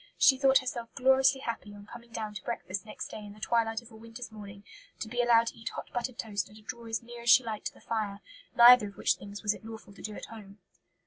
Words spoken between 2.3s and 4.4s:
to breakfast next day in the twilight of a winter's